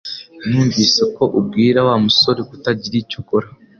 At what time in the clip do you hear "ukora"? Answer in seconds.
3.21-3.47